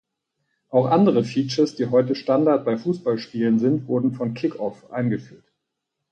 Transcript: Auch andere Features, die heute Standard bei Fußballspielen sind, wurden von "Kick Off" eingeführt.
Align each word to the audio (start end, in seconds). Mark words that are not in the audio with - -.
Auch 0.69 0.87
andere 0.87 1.23
Features, 1.23 1.75
die 1.75 1.85
heute 1.85 2.15
Standard 2.15 2.65
bei 2.65 2.75
Fußballspielen 2.75 3.59
sind, 3.59 3.87
wurden 3.87 4.13
von 4.13 4.33
"Kick 4.33 4.59
Off" 4.59 4.89
eingeführt. 4.91 5.45